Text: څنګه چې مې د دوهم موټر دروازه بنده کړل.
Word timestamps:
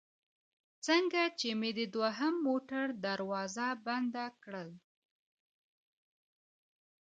څنګه 0.87 1.21
چې 1.39 1.49
مې 1.59 1.71
د 1.79 1.81
دوهم 1.95 2.33
موټر 2.47 2.85
دروازه 3.05 3.67
بنده 3.85 4.25
کړل. 4.43 4.69